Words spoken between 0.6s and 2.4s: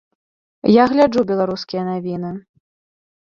Я гляджу беларускія навіны.